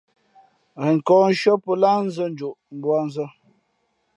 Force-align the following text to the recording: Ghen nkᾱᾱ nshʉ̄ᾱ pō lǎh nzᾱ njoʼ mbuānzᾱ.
Ghen 0.81 0.95
nkᾱᾱ 0.99 1.17
nshʉ̄ᾱ 1.37 1.55
pō 1.63 1.71
lǎh 1.81 1.97
nzᾱ 2.07 2.23
njoʼ 2.33 2.55
mbuānzᾱ. 2.75 3.25